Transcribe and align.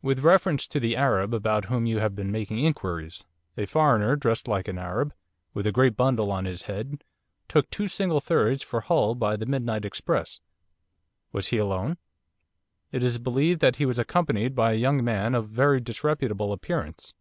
'With 0.00 0.20
reference 0.20 0.68
to 0.68 0.78
the 0.78 0.94
Arab 0.94 1.34
about 1.34 1.64
whom 1.64 1.86
you 1.86 1.98
have 1.98 2.14
been 2.14 2.30
making 2.30 2.60
inquiries. 2.60 3.24
A 3.56 3.66
foreigner, 3.66 4.14
dressed 4.14 4.46
like 4.46 4.68
an 4.68 4.78
Arab, 4.78 5.12
with 5.54 5.66
a 5.66 5.72
great 5.72 5.96
bundle 5.96 6.30
on 6.30 6.44
his 6.44 6.62
head, 6.70 7.02
took 7.48 7.68
two 7.68 7.88
single 7.88 8.20
thirds 8.20 8.62
for 8.62 8.82
Hull 8.82 9.16
by 9.16 9.34
the 9.36 9.44
midnight 9.44 9.84
express.' 9.84 10.38
'Was 11.32 11.48
he 11.48 11.58
alone?' 11.58 11.98
'It 12.92 13.02
is 13.02 13.18
believed 13.18 13.58
that 13.58 13.74
he 13.74 13.86
was 13.86 13.98
accompanied 13.98 14.54
by 14.54 14.70
a 14.70 14.76
young 14.76 15.02
man 15.02 15.34
of 15.34 15.48
very 15.48 15.80
disreputable 15.80 16.52
appearance. 16.52 17.12